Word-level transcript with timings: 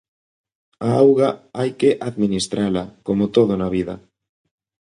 A 0.87 0.89
auga 1.03 1.29
hai 1.57 1.71
que 1.79 1.91
administrala, 2.09 2.83
como 3.07 3.23
todo 3.35 3.53
na 3.57 3.69
vida. 3.75 3.95